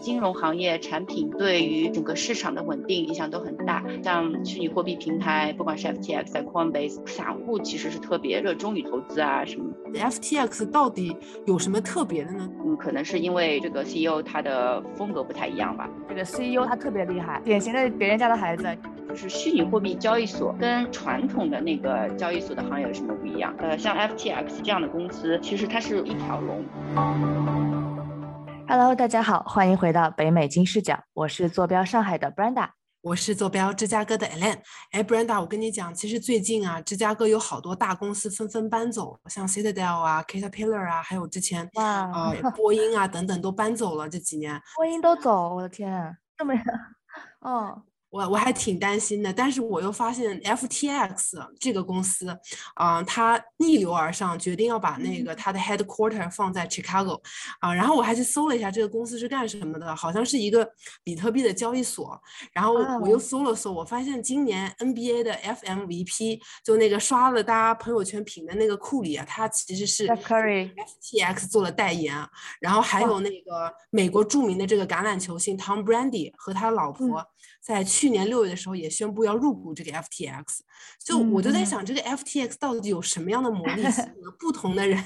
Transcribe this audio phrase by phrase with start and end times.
[0.00, 3.84] 金融行业产品对于整个市场的稳定影响都很大。
[4.04, 9.64] 像虚拟货币平台，不管是 FTX、在 Coinbase，散户其实是特别热衷于投资啊什么。
[9.94, 12.48] FTX 到底有什么特别的呢？
[12.64, 15.90] 嗯，可能是因为这个 CEO 他的风格不太一样吧。
[16.08, 18.64] 这个 CEO 他特别厉害，典型的别人家的孩子。
[19.08, 23.54] 就是虚拟货币交易所跟传统的那个交易所的行业有什么不一样？
[23.58, 26.62] 呃，像 FTX 这样的公司，其实它是一条龙。
[28.70, 32.68] Hello，大家好，欢迎回到北美金视角，我是坐标上海的 Brenda，
[33.00, 34.58] 我是坐标芝加哥的 Alan。
[34.92, 42.12] 哎，Brenda，我跟你讲，其实最近啊，芝加哥有好多大公司纷纷搬走，像 Citadel 啊、Caterpillar 啊，还有之前啊
[42.54, 44.06] 波音啊等等都搬走了。
[44.06, 46.52] 这几年波音都走，我的天，这么，
[47.40, 47.82] 哦。
[48.10, 52.36] 我我还挺担心的，但是我又发现 FTX 这个公司，
[52.74, 57.20] 啊，它逆流而上，决定要把那个它的 headquarter 放在 Chicago，
[57.60, 60.68] 啊，然后我还去搜了一下这个公司是干什么的，好像是一个
[61.04, 62.20] 比特币的交易所。
[62.52, 63.16] 然后我又。
[63.28, 72.14] 搜了搜，我发现今年 NBA 的 FMVP 就那个刷了大家朋友圈屏的那个库里啊，他其实是 FTX 做了代言。
[72.58, 77.22] 然后还有那个美国著名的这个橄榄球星 Tom Brady 和他老婆
[77.68, 77.84] 在。
[77.84, 80.42] 去年六月的时候也宣布要入股这个 FTX，
[81.04, 85.02] 就我就在想，这个 FTX 到底有什么样的魔力，吸引了不同的人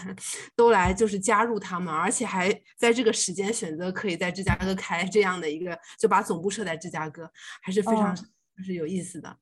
[0.56, 7.30] 都来就是加入他们，而且还在这个时间选择可以在芝加哥开这样的一个，就把总部设在芝加哥，
[7.62, 9.36] 还是非常就是有意思的。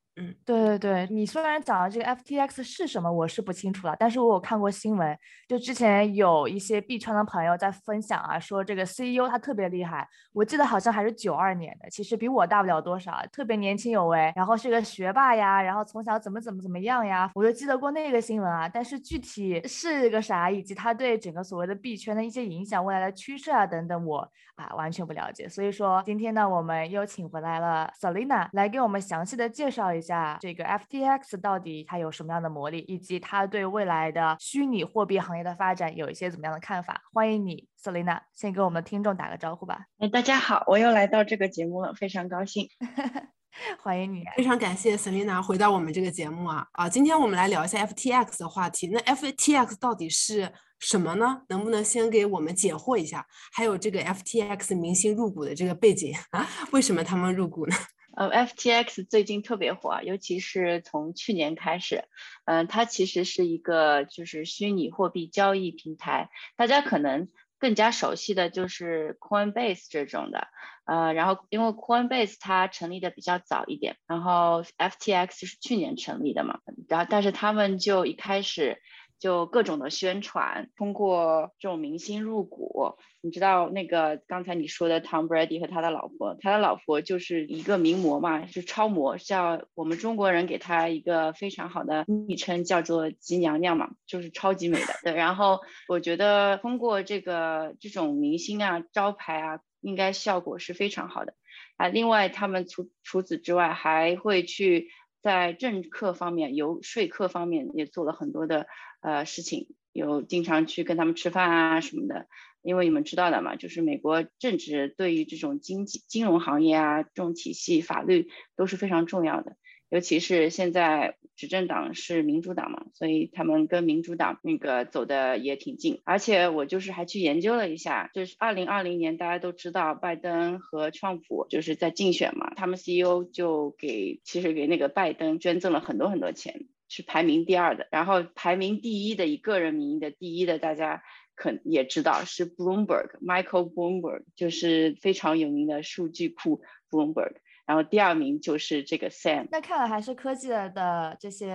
[0.45, 5.17] 对对对，你虽然讲的这个 FTX 是什么，我是不清楚了，但是我有看过新闻，
[5.49, 24.19] 就之前有一些币圈的朋友在分享啊，说这个 CEO 他特别厉害，我记得好像还是九二年的，其实比我大不了多少，特别年轻有为，然后是个学霸呀，然后从小怎么怎么怎么样呀，我就记得过那个新闻啊，但是具体是个啥，以及他对整个所谓的币圈的一些影响、未来的趋势啊等等，我
[24.57, 30.09] 啊完全不了解，所以说今天呢，我们又请回来了 Selina 来给我们详细的介绍一下。
[30.11, 37.00] 下这个 FTX 到底它有什么样的魔力，以及它对未来的虚拟货币行业的发展有一些怎么样的看法？
[37.12, 39.84] 欢迎你，Selina，先给我们的听众打个招呼吧。
[39.99, 42.69] 哎，大家好，我又来到这个节目了，非常高兴。
[43.82, 46.88] 欢迎你，非常感谢 Selina 回到我们这个节目啊啊！
[46.88, 48.88] 今天我们来聊一下 FTX 的话题。
[48.88, 51.43] 那 FTX 到底是什么呢？
[51.49, 53.26] 能不能先给我们解惑一下？
[53.53, 56.47] 还有这个 FTX 明星入股的这个背景啊？
[56.72, 57.75] 为什么他们入股呢？
[58.16, 62.04] 呃，FTX 最近特别火，尤其是从去年开始，
[62.44, 67.28] 嗯，它其实是一个就是虚拟货币交易平台，大家可能
[67.59, 70.49] 更加熟悉的就是 Coinbase 这种的，
[70.87, 78.82] 呃，然后因为 Coinbase 它成立的比较早一点，然后 FTX 是去年成立的嘛，然后但是他们就一开始。
[79.20, 94.94] 就各种的宣传，通过这种明星入股，你知道那个刚才你说的 Tom Brady 和他的老婆，他的老婆就是一个名模嘛，是超模，叫我们中国人给他一个非常好的昵称，叫做吉娘娘嘛，就是超级美的。
[95.04, 101.34] 对，然后我觉得通过这个这种明星啊招牌啊，应该效果是非常好的
[101.76, 101.88] 啊。
[101.88, 104.88] 另外，他们除除此之外，还会去
[105.22, 108.66] 在政客方面、游说客方面也做了很多的。
[109.03, 112.26] 呃，事情有经常去跟他们吃饭啊什么的，
[112.60, 119.56] 因为你们知道的嘛，就是美国政治对于这种经济金融行业啊，这种体系法律都是非常重要的，
[119.91, 126.01] 尤其是现在执政党是民主党嘛，所以他们跟民主党那个走的也挺近。
[126.05, 136.67] 而且我就是还去研究了一下，就是二零二零年大家都知道拜登和川普就是在竞选嘛，他们 CEO 就给其实给那个拜登捐赠了很多很多钱。
[136.93, 141.05] 是排名第二的，然后排名第一的以个人名义的第一的，大家
[141.37, 147.34] 可也知道是 Bloomberg，Michael Bloomberg，就是非常有名的数据库 Bloomberg。
[147.70, 149.47] 然后第二名就是这个 Sam。
[149.48, 151.53] 那看来还是科技的这些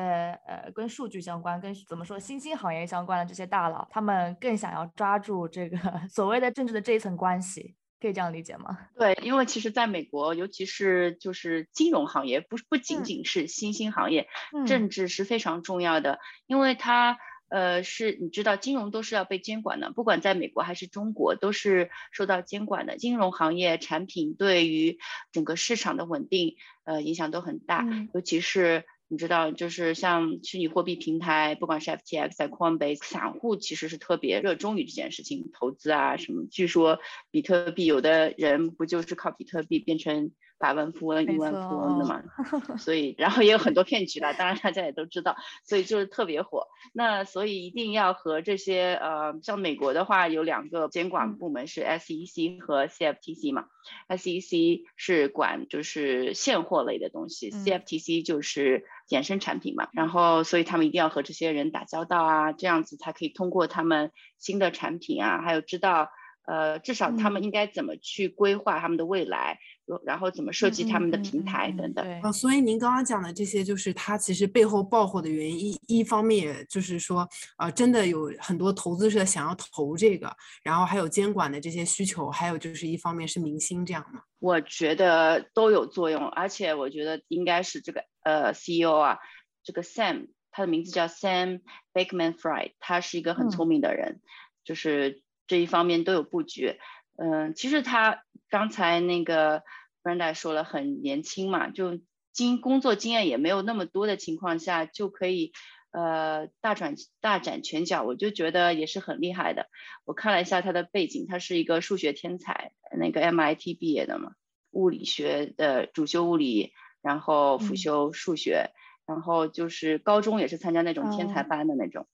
[0.47, 5.77] 呃跟数据相关、跟怎么说新兴行业相关的这些大佬，他们更想要抓住这个
[6.09, 7.75] 所谓的政治的这一层关系。
[7.99, 8.77] 可以这样理解吗？
[8.97, 14.29] 对，因为其实在美国，尤其是就是金融行业，不不仅仅是新兴行业，
[14.65, 17.18] 政治是非常重要的，因为它
[17.50, 22.97] 呃是你知道，金融都是要被监管的，不管在美国还是中国，都是受到监管的。
[22.97, 25.00] 金融行业产品对于
[25.31, 28.83] 整个市场的稳定呃影响都很大，尤其是。
[29.07, 36.47] 你知道，就是像虚拟货币平台，不管是 FTX、在 Coinbase，散户其实是特别热衷于这件事情，投资啊什么。
[36.50, 36.97] 据说
[37.30, 42.24] 比特币有的人不就是靠比特币变成百万富翁、亿万富翁的嘛，
[42.78, 46.68] 所以然后也有很多骗局啦，当然大家也都知道，所以就是特别火。
[46.94, 53.66] 那所以一定要和这些呃，像美国的话有两个监管部门是 SEC 和 CFTC 嘛
[54.07, 66.10] ，SEC 是管就是现货类的东西，CFTC 就是衍生产品嘛，然后所以他们一定要和这些人打交道啊，这样子才可以通过他们新的产品啊，还有知道。
[66.47, 69.57] 呃，至少他们应该怎么去规划他们的未来，
[70.06, 72.06] 然后怎么设计他们的平台等等。
[72.06, 77.27] 对啊，所以您刚刚讲的这些，就是它其实背后爆火的原因，一一方面也就是说，
[77.57, 80.31] 呃，真的有很多投资者想要投这个，
[80.63, 84.21] 然后还有监管的这些需求，还有就是一方面是明星这样嘛。
[84.38, 89.18] 我觉得都有作用，而且我觉得应该是这个呃 CEO 啊，
[89.63, 91.62] 这个 Sam，他的名字叫 Sam
[91.92, 94.21] Bakeman Fried，他是一个很聪明的人，
[94.63, 95.25] 就是。
[95.47, 96.80] 这一方面都有布局，
[97.18, 99.63] 嗯，其实他刚才那个
[100.01, 102.00] Brenda 说了很年轻嘛，就
[102.31, 105.51] 经工作经验也没有那么多的情况下就可以
[105.92, 109.68] 呃大展大展拳脚，我就觉得也是很厉害的。
[110.03, 114.31] 我看了一下他的背景，他是一个数学天才，那个 MIT 毕业的嘛，
[114.71, 118.71] 物理学的主修物理，然后辅修数学，
[119.06, 122.07] 然后就是高中也是参加那种天才班的那种，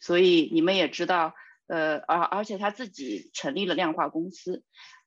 [0.00, 1.34] 所以你们也知道。
[1.68, 4.64] 呃，而而且他自己成立了量化公司，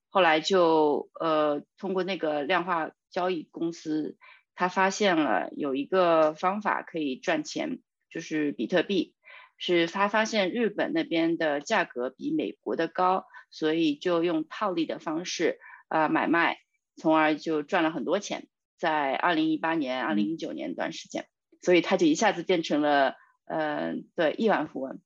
[0.10, 4.16] 后来就呃通过那个量化交易公司，
[4.56, 7.80] 他发现了有一个方法可以赚钱，
[8.12, 9.16] 就是比特币，
[9.58, 16.60] 是他发现日本那边的价格比美国的高，所以就用套利的方式啊买卖，
[16.96, 18.48] 从而就赚了很多钱，
[18.78, 21.26] 在二零一八年、二零一九年那段时间，
[21.62, 23.16] 所以他就一下子变成了
[23.46, 25.02] 嗯对亿万富翁。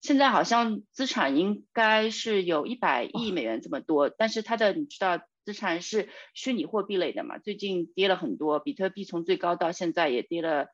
[0.00, 7.38] 现在好像资产应该是有一百亿美元这么多，但是它的你知道资产是虚拟货币类的嘛？
[7.38, 10.68] 最近跌了很多，比特币从最高到现在也跌了，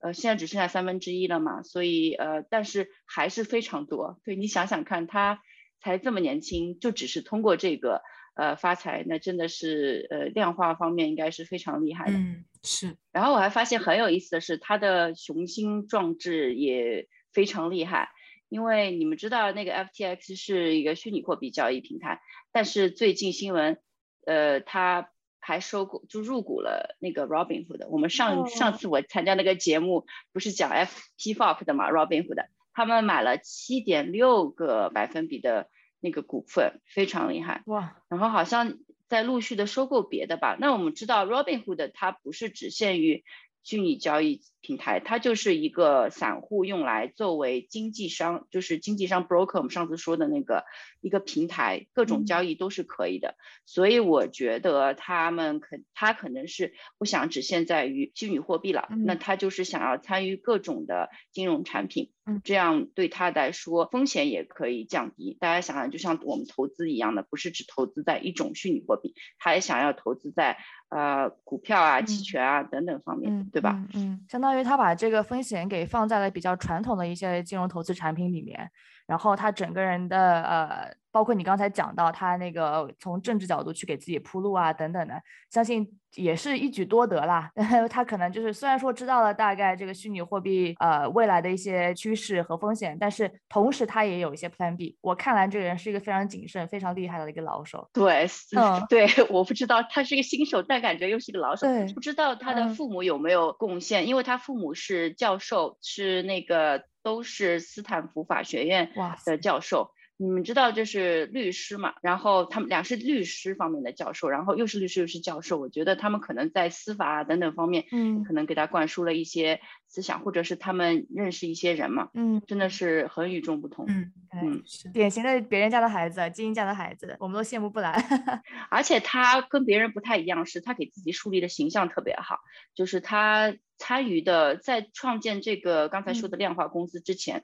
[0.00, 4.20] 呃，现在只剩下三分之一了嘛，所以呃，但是还是非常多。
[4.24, 5.40] 对你想想看，他
[5.80, 8.02] 才这么年轻，就只是通过这个
[8.34, 12.18] 呃发财，那真的是呃量化方面应该是非常厉害的。
[12.18, 12.96] 嗯，是。
[13.12, 18.10] 然后我还发现很有意思的是，他的雄心壮志也非常厉害。
[18.48, 22.20] 因为你们知道那个 FTX 是一个虚拟货币交易平台，
[22.52, 23.78] 但是最近新闻，
[24.26, 25.10] 呃，他
[25.40, 27.86] 还收购就入股了那个 Robinhood。
[27.88, 35.68] 我们上上次我参加那个节目不是讲 FTFOP 的嘛，Robinhood，他们买了七点六个百分比的
[36.00, 37.96] 那个股份，非常厉害哇。
[38.08, 40.56] 然后好像在陆续的收购别的吧。
[40.58, 43.24] 那我们知道 Robinhood 它不是只限于。
[43.66, 50.64] 虚拟交易平台，它就是一个散户用来作为经纪商，就是经纪商 broker，我们上次说的那个
[51.02, 53.36] 一个平台，各种交易都是可以的。
[53.66, 62.10] 所以我觉得他们可，他可能是不想只限在于虚拟货币了，那他就是想要参与各种的金融产品，
[62.42, 65.36] 这样对他来说风险也可以降低。
[65.38, 70.56] 大家想想，就像我们投资一样的，不是只投资在一种虚拟货币，他也想要投资在。
[70.90, 73.84] 呃，股票啊、期权啊等等方面，对吧？
[73.94, 78.70] 嗯，相当于因为他把这个风险给放在了比较传统的一些金融投资产品里面，
[79.06, 80.94] 然后他整个人的呃。
[81.14, 85.14] 包括你刚才讲到他那个从政治角度去给自己铺路啊等等的，
[85.48, 87.48] 相信也是一举多得啦。
[87.88, 94.98] 他可能就是虽然说知道了大概这个虚拟货币呃未来的一些趋势和风险，但是同时他也有一些 Plan B。
[95.00, 97.88] 我看来这个人是一个非常谨慎、非常厉害的一个老手。
[97.92, 98.26] 对，
[98.56, 101.64] 嗯，对，我不知道他是一个新手，但感觉又是一个老手。
[101.64, 108.90] 对，不知道他的父母有没有贡献，因为他父母是教授，是那个都是斯坦福法学院
[109.26, 109.92] 的教授。
[110.16, 111.94] 你们知道就是律师嘛？
[112.00, 115.58] 然后他们俩是律师方面的教授，然后又是律师又是教授。
[115.58, 127.92] 我觉得他们可能在司法啊等等方面，嗯，可能给他灌输了一些思想，或者是他们认识一些人嘛，嗯，真的是很与众不同，嗯嗯，典型的别人家的孩子，精英家的孩子，我们都羡慕不来。
[128.70, 132.38] 而且他跟别人不太一样，是他给自己树立的形象特别好，
[132.76, 137.42] 就是他参与的在创建这个刚才说的量化公司之前。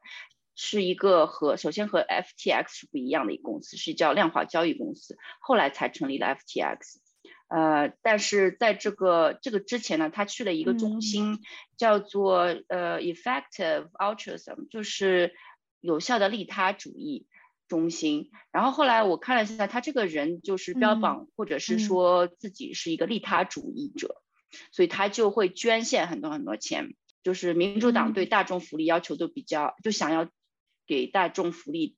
[0.62, 6.76] 是一个和首先和 FTX 是不一样的一个公司，是叫量化交易公司，后来才成立了 FTX。
[7.48, 11.38] 呃，但是在这个这个之前呢，他去了一个中心，
[11.78, 15.32] 叫做呃 Effective Altruism，就是
[15.80, 17.26] 有效的利他主义
[17.66, 18.30] 中心。
[18.52, 24.22] 然后后来我看了一下，他这个人就是标榜或者是说自己是一个利他主义者，
[24.72, 26.94] 所以他就会捐献很多很多钱。
[27.22, 30.28] 就是民主党对大众福利要求都比较，就想要。
[30.90, 31.96] 给大众福利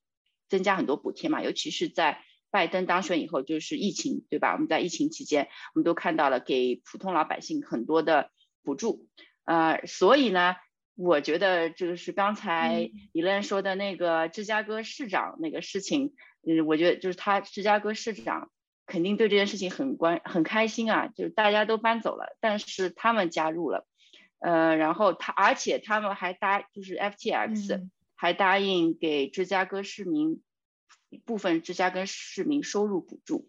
[0.49, 4.53] 增加很多补贴嘛，尤其是在拜登当选以后，就是疫情，对吧？
[4.53, 8.29] 我们在疫情期间，我们都看到了给普通老百姓很多的
[8.63, 9.07] 补助，
[9.45, 10.53] 呃，所以呢，
[10.93, 16.13] 我觉得这个是刚才李伦说的那个芝加哥市长那个事情，
[16.45, 18.51] 嗯，我觉得就是他芝加哥市长
[18.85, 23.87] 肯定对这件事情很关很开心啊，就是大家都搬走了，但是他们加入了，
[24.37, 30.41] 呃，然后他而且他们还搭就是 FTX 还答应给芝加哥市民。
[31.25, 33.47] 部分芝加哥市民收入补助，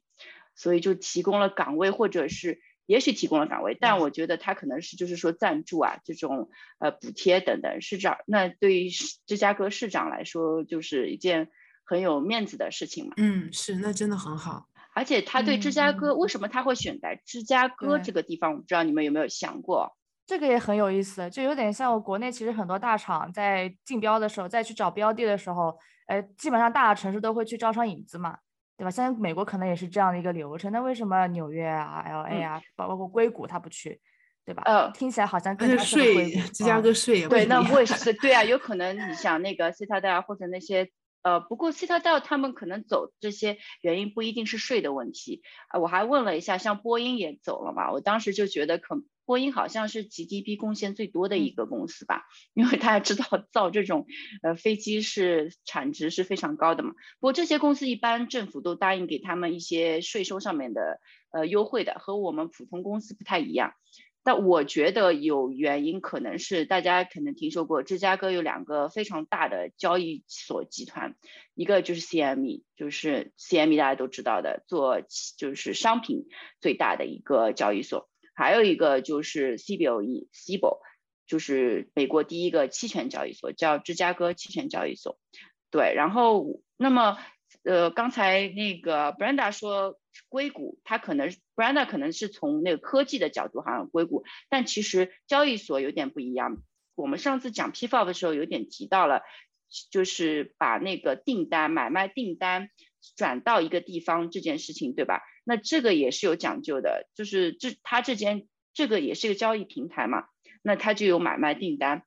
[0.54, 7.80] 所以就提供了岗位，或者是也许提供了岗位，但我觉得他可能是就是说赞助啊，这种呃补贴等等。
[7.80, 11.48] 市长那对于芝加哥市长来说，就是一件
[11.86, 13.14] 很有面子的事情嘛。
[13.16, 14.68] 嗯，是，那真的很好。
[14.92, 19.96] 而且他对芝加哥为什么他会选在芝加哥这个地方，我不知道你们有没有想过？
[20.26, 25.76] 这个也很有意思，就有点像我国内其实很多大厂在竞标的时候，再去找标的的时候。
[26.06, 28.36] 呃，基本上大的城市都会去招商引资嘛，
[28.76, 28.90] 对吧？
[28.90, 30.70] 现在美国可能也是这样的一个流程。
[30.70, 33.98] 那为什么纽约啊、L A 啊，包包括硅谷他不去，
[34.44, 34.62] 对吧？
[34.66, 38.44] 呃，听起来好像更加税，芝加哥税也对，那为什 对啊？
[38.44, 40.90] 有可能你想那个 Citadel 或者那些
[41.24, 45.80] 呃，不过 Citadel 他们可能走这些原因不一定是税的问题啊。
[45.80, 47.90] 我还问了一下，像波音也走了嘛？
[47.90, 49.02] 我当时就觉得可。
[49.26, 54.04] 波音好像是 GDP 贡献最多的一个公司吧，因为大家知道造这种
[54.42, 56.90] 呃飞机是产值是非常高的嘛。
[57.20, 61.00] 不过这些公司一般政府都答应给他们一些税收上面的
[61.32, 63.72] 呃优惠的，和我们普通公司不太一样。
[64.24, 71.14] 但我觉得有原因，可能是大家可能听说过，芝加哥有两个非常大的交易所集团，
[71.54, 75.02] 一个就是 CME，就是 CME 大家都知道的，做
[75.36, 76.24] 就是商品
[76.60, 78.08] 最大的一个交易所。
[78.34, 80.78] 还有一个就是 CBOE，CBO，
[81.26, 85.18] 就是美国第一个期权交易所，叫芝加哥期权交易所。
[85.70, 87.18] 对，然后那么
[87.64, 96.62] 呃，刚才那个 Brenda 说硅谷，它可能 Brenda 可能是从那个科技的角度好像硅谷，但其实交易所有点不一样。
[96.94, 99.22] 我们上次讲 PFOF 的时候有点提到了，
[99.90, 102.68] 就是把那个订单买卖订单
[103.16, 105.22] 转到一个地方这件事情，对吧？
[105.44, 110.26] 那这个也是有讲究的，就是这它这间这个也是一个交易平台嘛，
[110.62, 112.04] 那它就有买卖订单，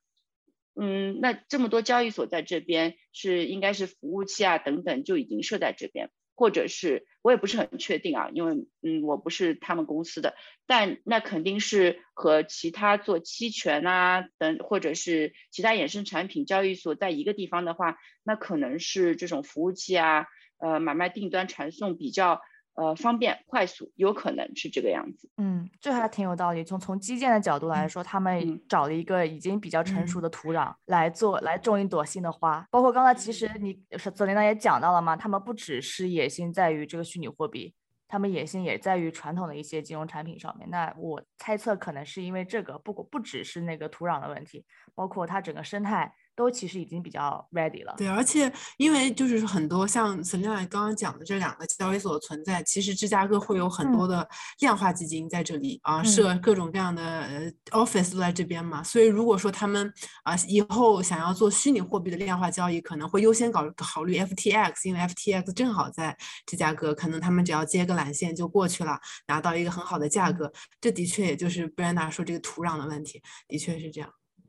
[0.80, 10.34] 嗯，那这么多交易所在这边是应该是服务器啊等等就已经设在这边，或者是我也不是很确定啊，因为嗯我不是他们公司的，
[10.66, 20.26] 但那肯定是和其他做期权啊等或者是其他衍生产品交易所在一个地方的话，那可能是这种服务器啊，
[20.58, 22.40] 呃买卖订单传送比较。
[22.78, 25.28] 呃，方便快速，有可能是这个样子。
[25.36, 26.62] 嗯，这还挺有道理。
[26.62, 32.64] 从从基建的角度来说，他们找了一个已经比较成熟的土壤来做，来种一朵新的花。
[32.70, 33.82] 包括刚才其实你
[34.14, 37.74] 泽琳娜也讲到了嘛，他们不只是野心在于这个虚拟货币，
[38.06, 40.70] 他们野心也在于传统的一些金融产品上面。
[40.70, 46.14] 那我猜测可能是因为这个，不不只是那个土壤的问题，包括它整个生态。
[46.38, 47.92] 都其实已经比较 ready 了。
[47.96, 54.26] 对，而且因为就是很多像 Selina 刚刚讲的这两个交易所的存在，其实芝加哥会有很多的
[54.60, 58.84] 量化基金在这里啊，设各种各样的 office 都在这边嘛。
[58.84, 59.92] 所以如果说他们
[60.22, 66.16] 啊以后想要做虚拟货币的量化交易，可能会优先考考虑 FTX，因为 FTX 正好在
[66.46, 70.52] 芝加哥，可能他们只要接个缆线就过去了，拿到一个很好的价格。
[70.80, 74.08] 这的确也就是 Brenda 说这个土壤的问题，的确是这样。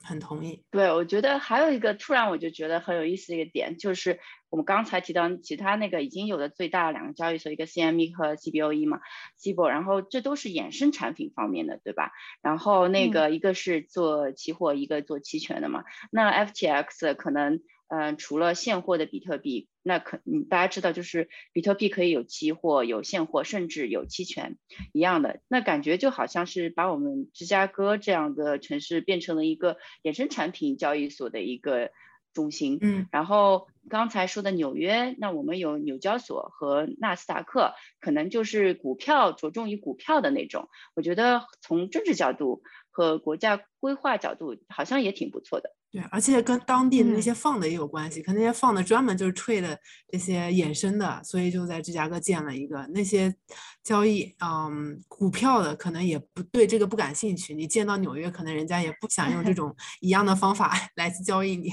[0.09, 8.99] 很同意，对我觉得还有一个突然我就觉得很有意思的一个点，就是我们刚才提到其他那个已经有的最大的两个交易所，一个 CME 和 CBOE 嘛
[9.39, 12.11] ，CBO，然后这都是衍生产品方面的，对吧？
[12.41, 17.61] 然后那个一个是做期货，一个做期权的嘛，那 FTX 可能。
[17.89, 24.57] 嗯，除了现货的比特币，那可嗯，大家知道就是比特币可以有期货、有现货，甚至有期权
[24.93, 25.41] 一样的。
[25.47, 31.89] 那感觉就好像是把我们芝加哥这样的城市变成了一个衍生产品交易所的一个
[32.31, 32.77] 中心。
[32.79, 40.69] 嗯，然后刚才说的纽约，那我们有纽交所和纳斯达克，可能就是股票着重于股票的那种。
[40.95, 45.71] 我觉得从政治角度和国家规划角度，好像也挺不错的。
[45.91, 49.75] 对，而且跟当地的那些放的也有关系，可能那些放的专门就是 trade
[50.11, 52.85] 这些衍生的，所以就在芝加哥建了一个。
[52.93, 53.33] 那些
[53.83, 57.55] 交易，嗯，股票的可能也不对这个不感兴趣。
[57.55, 61.71] 你建到纽约，可能人家也不想用这种一样的方法来交易你，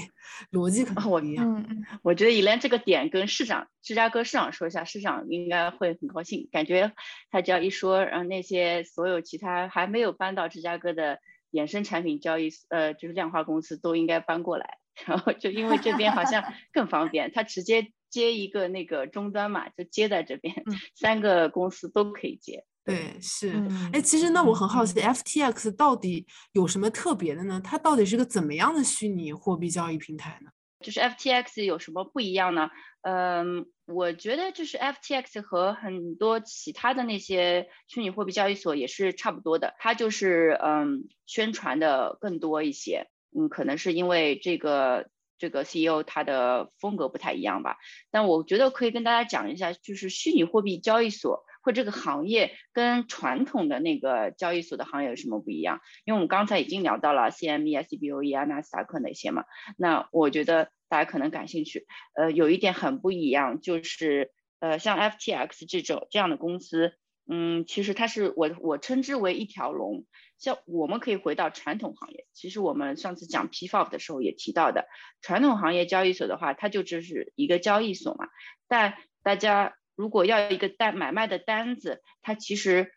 [0.51, 1.65] 逻辑可能不一样。
[2.01, 6.49] 我觉得以莲这个点跟市长芝加哥市长说一下，市长应该会很高兴。
[6.51, 6.91] 感觉
[7.29, 11.19] 他只要一说，然后那些所有其他还没有搬到芝加哥的。
[11.51, 20.55] 衍生产品交易，呃，就是量化公司都应该搬过来，然后就因为这边好像 更方便，他直接接一个那个终端嘛，就接在这边，
[20.95, 22.65] 三个公司都可以接。
[22.85, 23.51] 对，是，
[23.91, 27.59] 哎，其实那我很好奇，FTX 到底有什么特别的呢？
[27.61, 30.49] 它到底是个怎么样的虚拟货币交易平台呢？
[30.79, 32.69] 就是 FTX 有什么不一样呢？
[33.01, 47.77] 嗯，我觉得就是 FTX 和很多其他的那些虚拟货币交易所也是差不多的，它就是嗯宣传的更多一些，嗯，可能是因为这个这个 CEO 他的风格不太一样吧。
[48.11, 51.45] 但我觉得可以跟大家讲一下，就是虚拟货币交易所。
[51.63, 55.81] 或这个行业跟传统的那个交易所的行业有什么不一样？
[56.05, 59.43] 因为我们刚才已经聊到了 CME、CBOE 啊、纳斯达克那些嘛。
[59.75, 61.85] 那我觉得大家可能感兴趣。
[62.15, 66.93] 呃，有一点很不一样，就是呃，像 FTX 这种这样的公司，
[67.27, 70.05] 嗯，其实它是我我称之为一条龙。
[70.37, 74.87] 像我们可以回到传统行业，其实我们上次讲 PFOF 的时候也提到的，
[75.21, 78.27] 传统行业交易所的话，它就只是一个交易所嘛。
[78.67, 79.75] 但大家。
[79.97, 82.91] 如果要一个单买卖的单子，它其实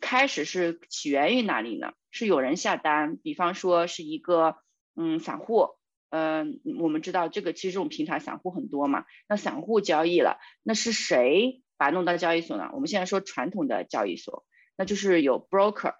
[0.00, 1.92] 开始是起源于哪里呢？
[2.10, 4.56] 是有人下单，比方说是一个
[4.96, 5.68] 嗯散户，
[6.10, 12.70] 嗯，我们知道这个其实这种平台散户很多嘛，那散户交易了，那是谁把它弄到交易所呢？
[12.74, 14.44] 我们现在说传统的交易所，
[14.76, 15.94] 那就是有 broker，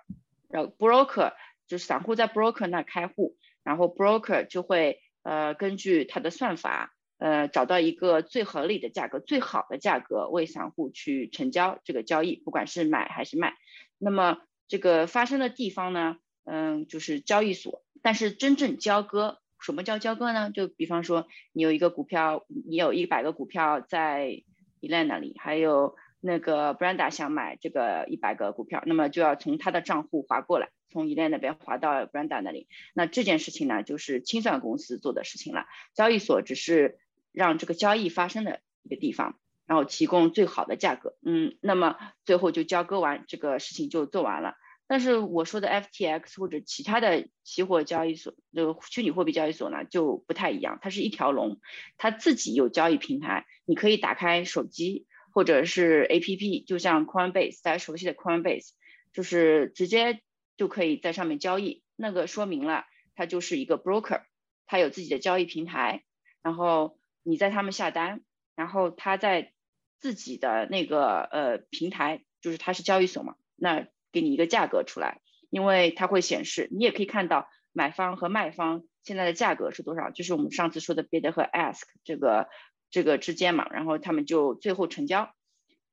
[0.49, 1.33] 然后 broker
[1.67, 6.95] 就是散户在 broker 那开户，然后 broker 就会呃根据他的算法。
[7.23, 13.59] 呃，找到一个最合理的价格、最好的价格为散户去成交这个交易，不管是买还是卖。
[13.99, 14.38] 那么
[14.69, 17.85] 这个发生的地方呢，嗯，就是交易所。
[18.00, 20.50] 但是真正交割，什么叫交割呢？
[20.50, 24.43] 就比方说你有一个股票，你有一百个股票在
[24.81, 32.69] Elan 那里，还有那个 Brenda 想买这个一百个股票，那么就要从他的账户划过来，从 Elan 那边划到 Brenda 那里。
[32.95, 36.99] 那这件事情呢，就是清算公司做的事情了，交易所只是。
[37.33, 44.57] 让这个交易发生的一个地方，然后提供最好的价格，嗯，那么最后就交割完这个事情就做完了。
[44.90, 51.61] 但是我说的 FTX 或者其他的期货交易所，这个虚拟货币交易所呢就不太一样，它是一条龙，
[51.97, 58.70] 它自己有交易平台，你可以打开手机或者是 APP，就像 Coinbase，大家熟悉的 Coinbase，
[59.12, 60.23] 就是直接
[60.56, 61.85] 就可以在上面交易。
[61.94, 64.22] 那个说明了它就是一个 broker，
[64.66, 66.03] 它有自己的交易平台，
[66.42, 66.98] 然后。
[67.22, 68.22] 你在他们下单，
[68.57, 69.53] 然后他在
[69.98, 75.20] 自己的那个呃平台，就是他是交易所嘛，那给你一个价格出来，
[75.51, 82.49] 因为它会显示，你也可以看到买方和卖方现在的价格是多少，就是我们上次说的 bid 和 ask 这个
[82.90, 85.33] 这个之间嘛，然后他们就最后成交。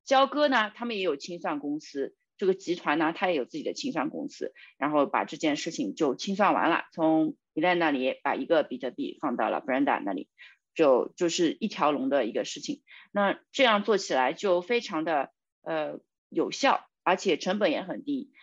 [0.04, 10.30] 交割呢，他们也有清算公司，这个集团呢，他也有自己的清算公司，然后把这件事情就清算完了，从 e l a n 那里把一个比特币放到了 Brenda 那里。
[10.78, 15.32] 就就是一条龙的一个事情，那这样做起来就非常的
[15.64, 16.00] 呃
[16.30, 18.34] 有效，而且成本也很低，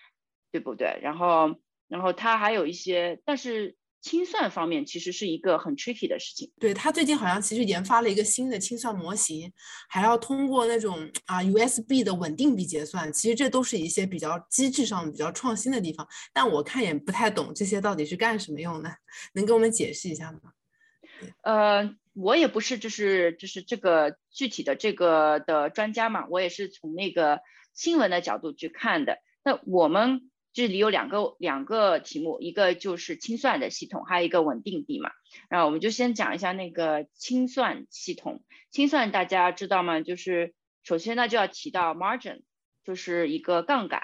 [0.51, 0.99] 对不对？
[1.03, 1.55] 然后
[1.87, 6.51] 然后它还有一些，但是清算方面其实是一个很 tricky 的事情。
[6.59, 9.53] 对它最近好像其实研发了一个新的清算模型，
[9.91, 16.09] 还要通过那种啊 USB 的稳定币结算，其实这都是一些比较机制上比较创新的地方。
[16.33, 18.91] 但我看也不太懂这些到底是干什么用的，
[19.35, 20.41] 能给我们解释一下吗？
[21.43, 21.95] 呃。
[22.17, 27.41] 我也不是，就是就是这个具体的这个的专家嘛，我也是从那个
[27.75, 29.19] 新闻的角度去看的。
[29.45, 35.11] 那我们这里有两个两个题目，一个就是清算的系统，还有一个稳定币嘛。
[35.51, 38.43] 然后我们就先讲一下那个清算系统。
[38.71, 40.01] 清算大家知道吗？
[40.01, 42.41] 就是首先呢就要提到 margin，
[42.85, 44.03] 就是一个杠杆。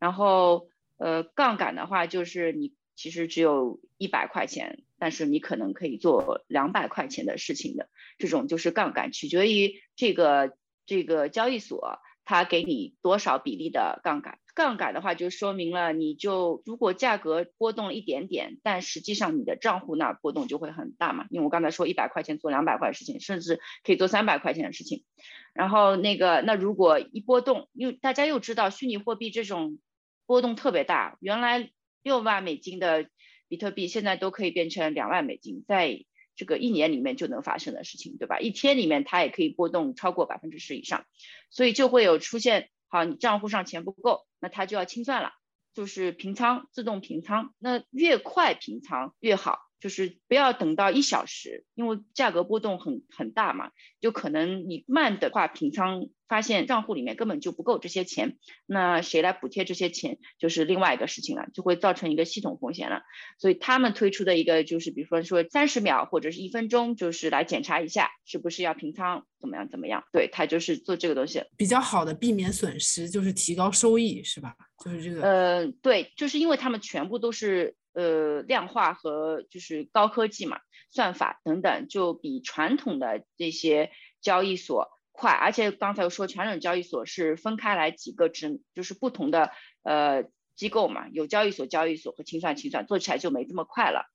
[0.00, 4.82] 然后呃杠杆的话就是你其实只有一百块钱。
[4.96, 14.38] 但是你可能可以做两百块钱的事情的，这种就是杠杆，取决于这个这个交易所它给你多少比例的杠杆。
[14.54, 21.26] 杠杆的话就说明了，你就如果价格波动了一点点，但实际上你的账户那波动就会很大嘛。
[21.30, 25.04] 因为我刚才说一百块钱做两百块事情，甚至可以做三百块钱的事情。
[25.52, 29.78] 然后那个那如果一波动，又大家又知道虚拟货币这种
[30.26, 31.70] 波动特别大，原来
[32.02, 33.06] 六万美金的。
[33.46, 38.38] 比特币现在都可以变成两万美金，在这个一年里面就能发生的事情，对吧？
[38.40, 41.04] 一天里面它也可以波动超过百分之十以上，
[41.50, 45.32] 所以就会有出现，好，你账户上钱不够，那它就要清算了，
[45.74, 53.70] 就是平仓，自动平仓，那越快平仓越好，就是不要等到一小时，因为价格波动很很大嘛，
[54.00, 63.02] 就可能你慢的话平仓发现账户里面根本就不够这些钱，那谁来补贴这些钱就是另外一个事情了，就会造成一个系统风险了。
[63.38, 70.04] 所以他们推出的一个就是，比如说说三十秒或者是一分钟，就是来检查一下是不是要平仓，怎么样怎么样。
[70.12, 74.56] 对他就是做这个东西，比较好的避免损失就是提高收益，是吧？
[74.84, 75.22] 就是这个。
[75.22, 80.58] 呃，对，就是因为他们全部都是呃量化和就是高科技嘛，
[80.90, 83.90] 算法等等，就比传统的这些
[84.22, 84.88] 交易所。
[85.16, 89.52] 快，而且刚才我说传统交易所是分开来几个职，就是不同的
[89.84, 90.24] 呃
[90.56, 94.10] 机构嘛，有交易所、交易所和清算、清算，做起来就没这么快了。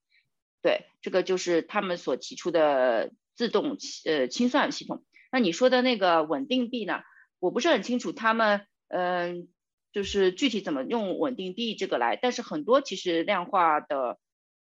[0.61, 5.05] 对，这个就是他们所提出的自动呃清算系统。
[5.31, 6.99] 那你说的那个稳定币呢？
[7.39, 9.47] 我不是很清楚他们嗯，
[9.93, 14.19] 就是具体怎么用稳定币这个来，但是很多其实量化的。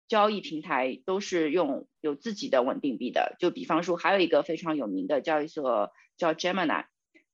[0.08, 6.86] 交易平台都是用有自己的稳定币的，就比方说还有一个非常有名的交易所叫 Gemini，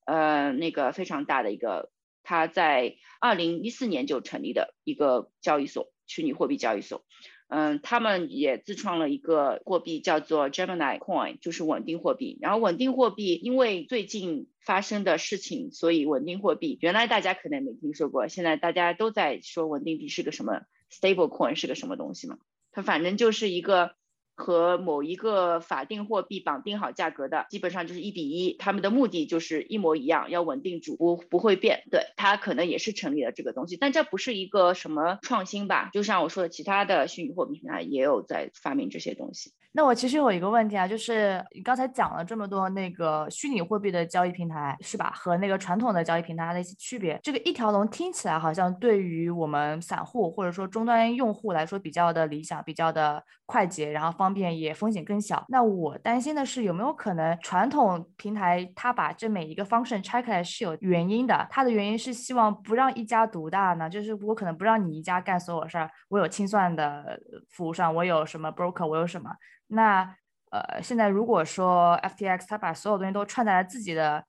[0.04, 7.04] 呃，那个非常大的一个，它在二零一四年就成立的一个交易所，虚拟货币交易所，
[7.48, 12.38] 嗯，他们也自创了一个货币叫做 Gemini Coin，就是稳定货币。
[12.40, 22.38] 然后稳定货币因为最近发生的事情，所以稳定货币原来大家可能没听说过，现在大家都在说稳定币是个什么，Stable Coin 是个什么东西嘛。
[22.72, 23.94] 它反正就是一个
[24.34, 31.84] 和某一个法定货币绑定好价格的，基本上就是一比一，他们的目的就是一模一样，要稳定主，不不会变。
[31.90, 35.90] 对，它可能也是成立了这个东西，但这不是一个什么创新吧？
[35.92, 39.52] 就像我说的，其他的虚拟货币平台也有在发明这些东西。
[39.74, 45.10] 那我其实有一个问题啊，就是你刚才讲了这么多那个虚拟货币的交易平台是吧？
[45.14, 55.42] 和那个传统的交易平台的一些区别，这个一条龙听起来好像对于我们散户或者说终端用户来说比较的理想，比较的快捷，然后方便也风险更小。
[55.48, 61.46] 那我担心的是有没有可能传统平台它把这每一个方式拆开来是有原因的？
[61.50, 63.88] 它的原因是希望不让一家独大呢？
[63.88, 69.30] 就是我可能不让你一家干所有事儿，我有清算的服务商，我有什么 broker，我有什么？
[69.74, 70.16] 那
[70.50, 74.24] 呃，现在如果说 FTX 它把所有东西都串在了自己的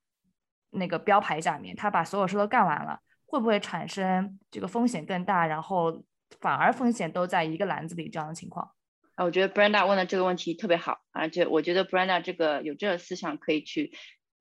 [0.72, 6.04] 那个标牌下面，他把所有事都干完了，会不会产生这个风险更大，然后
[6.40, 8.72] 反而风险都在一个篮子里这样的情况？
[9.16, 13.92] 啊，我觉得 Brenda 问的这个问题特别好，而且我觉得 Brenda 这个有这个思想可以去。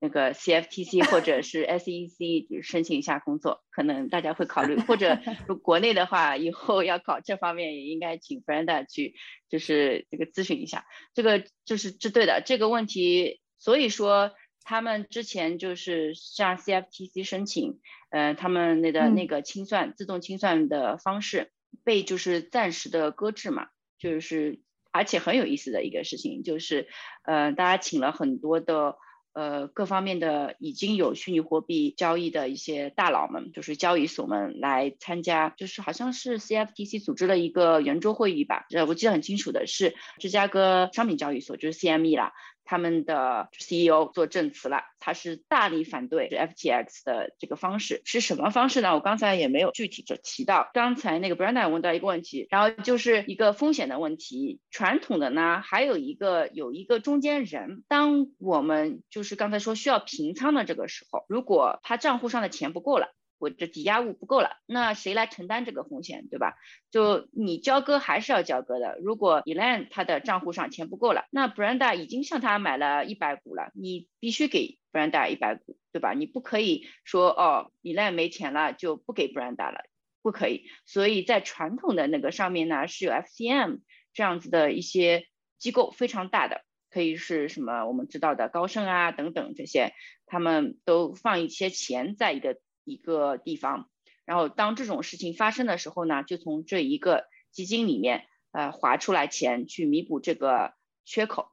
[0.03, 5.17] 那个 CFTC 或者是 SEC 申请一下工作，可能大家会考虑，或者
[5.63, 9.15] 国内的话，以后要搞这方面也应该请 Brenda 去，
[9.49, 10.85] 就是这个咨询一下，
[11.15, 13.41] 这个就是这对的这个问题。
[13.61, 14.33] 所以说
[14.65, 17.79] 他们之前就是向 CFTC 申请，
[18.11, 21.53] 呃，他们那个那个清算自动清算的方式
[21.85, 23.69] 被就是暂时的搁置嘛，
[24.01, 24.59] 就是
[24.91, 26.89] 而且很有意思的一个事情就是，
[27.23, 28.97] 呃，大家请了很多的。
[29.35, 42.33] 呃，各方面的已经有虚拟货币交易的一些大佬们，就是交易所们来参加，就是好像是 CFTC 组织了一个圆桌会议吧，呃，我记得很清楚的是芝加哥商品交易所，就是 CME 啦。
[42.65, 48.95] 他们的 CEO 做证词了，他是大力反对 FTX 的这个方式，是什么方式呢？
[48.95, 50.71] 我刚才也没有具体的提到。
[50.73, 54.61] 刚才那个 Brenda 问到一个问题，然后就是一个风险的问题。
[54.71, 63.09] 传统的呢，还有一个有一个中间人，当我们就是刚才说需要平仓的这个时候，如果他账户上的钱不够了。
[63.43, 66.55] 或者抵押物不够了，那谁来承担这个风险，对吧？
[66.93, 69.01] 就你交割还是要交割的。
[69.03, 76.13] 如果 Elan 他的账户上钱不够了，那 Brenda 已经向他买了一百股了，你必须给 Brenda 一百股，对吧？
[76.13, 79.81] 你不可以说哦，Elan 没钱了就不给 Brenda 了，
[80.23, 80.67] 不可以。
[80.87, 83.81] 所以在传统的那个上面呢，是有 FCM
[84.15, 85.27] 这样子的一些
[85.59, 89.95] 机构非常大的，可以是什么我们知道的高盛啊等等这些，
[90.27, 92.61] 他们都放一些钱在一个。
[92.85, 93.89] 一个地方，
[94.25, 101.51] 然后当这种事情发生的时候呢，就从这一个基金里面呃划出来钱去弥补这个缺口，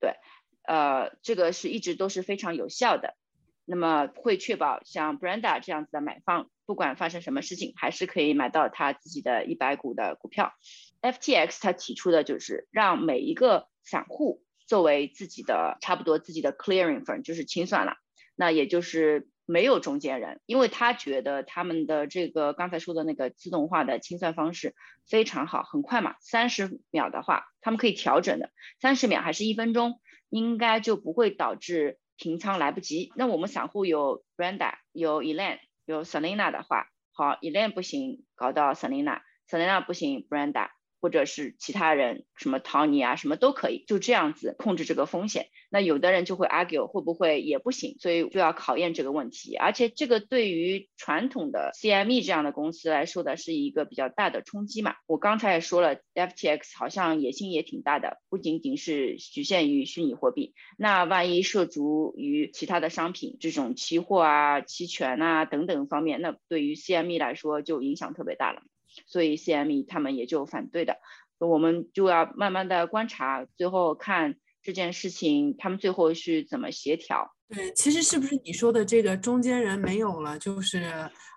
[0.00, 0.14] 对，
[0.62, 3.16] 呃，这个是一直都是非常有效的，
[3.64, 10.52] 那么会确保像 Brenda 这样子的买方，不管发生什么事情，还是可以买到他自己的一百股的股票。
[11.00, 17.96] FTX 他提出的就是让每一个散户作为自己的差不多自己的 clearing firm，就是清算了，
[18.34, 19.28] 那也就是。
[19.44, 24.74] 没有中间人，因为他觉得他们的这个刚才说的那个自动化的清算方式
[25.08, 28.50] 非常好，很快嘛，三十秒的话，他们可以调整的，
[28.80, 33.12] 三十秒还是一分钟，应该就不会导致平仓来不及。
[33.16, 40.70] 那我们散户有 Brenda，有 Elaine，有 Selina 的话，好 Elaine 不行，搞到 Selina，Selina 不行，Brenda，
[41.02, 45.48] 或者是其他人什么逃你啊，什么都可以，就这样子控制这个风险。
[45.68, 49.56] 那有的人就会 argue 会不会也不行，所以就要考验这个问题。
[49.56, 54.94] 而且这个对于传统的 CME 这样的公司来说的是一个比较大的冲击嘛。
[55.06, 68.62] 我刚才也说了，FTX 好像野心也挺大的，不仅仅是局限于虚拟货币，那万一涉足于其他的商品，这种期货啊、期权啊等等方面，那对于 CME 来说就影响特别大了。
[69.06, 70.96] 所以 CME 他们也就反对的，
[71.38, 74.36] 我们就要慢慢的观察，最后看。
[74.64, 77.28] 这件事情他们最后是怎么协调？
[77.48, 80.84] 对，其实是不是你说的这个中间人没有了，就是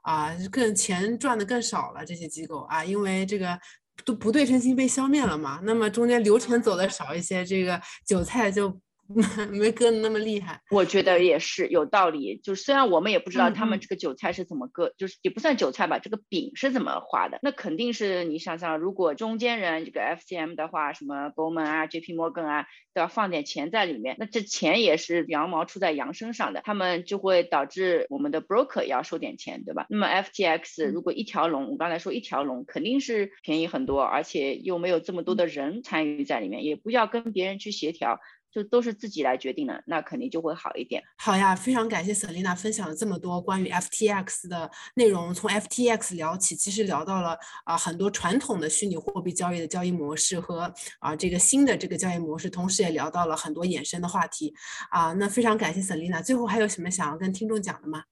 [0.04, 3.60] 啊，更钱赚的更少了这些机构啊，因为这个
[4.06, 8.80] 都不对称性被消灭了嘛，那么中间流程走的少一些，这个韭菜就。
[9.52, 12.40] 没割的那么厉害，我觉得也是有道理。
[12.44, 17.38] 就是虽然我们也不知道他们这个韭菜是怎么割，就是也不算韭菜吧，这个饼是怎么画的。
[17.44, 29.86] 那肯定是你想想，如果中间人这个 FCM 的话，什么 Goldman 啊、JP Morgan 啊，都要放点钱在里面，那这钱也是羊毛出在羊身上的，他们就会导致我们的 broker 也要收点钱，对吧？
[29.90, 38.20] 那么 FTX 如果一条龙，我刚才说一条龙肯定是便宜很多，而且又没有这么多的人参与在里面，也不要跟别人去协调。
[38.56, 41.04] 就都是自己来决定的，那肯定就会好一点。
[41.18, 54.56] 好呀，非常感谢 Selina 分享了这么多关于 FTX 的内容，从 FTX 聊起，其实聊到了啊很多传统的虚拟货币交易的交易模式和啊这个新的这个交易模式，同时也聊到了很多衍生的话题
[54.90, 55.12] 啊。
[55.12, 58.04] 那非常感谢 Selina，最后还有什么想要跟听众讲的吗？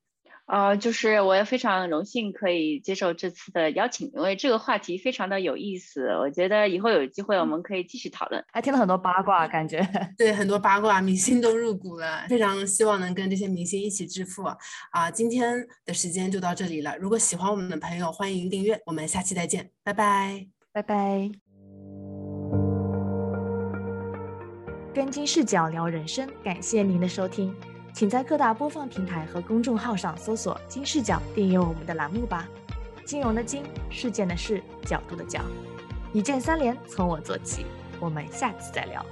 [0.45, 8.43] 啊，就是我也非常荣幸可以接受这次的邀请，因为这个话题非常的有意思，我觉得以后有机会我们可以继续讨论。
[8.51, 9.82] 还听了很多八卦，感觉
[10.17, 14.43] 对很多八卦，明星都入股了，非常希望能跟这些明星一起致富
[14.91, 15.10] 啊！
[15.10, 21.32] 今天的时间就到这里了，如果喜欢我们的朋友，欢迎订阅，我们下期再见，拜拜，拜拜。
[24.93, 27.72] 跟金视角聊人生，感谢您的收听。
[27.93, 32.49] 请在各大播放平台和公众号上搜索“金视角”，订阅我们的栏目吧。
[33.06, 35.41] 金融的金，事件的事，角度的角，
[36.12, 37.67] 一键三连，从我做起。
[37.99, 39.06] 我们下次再聊。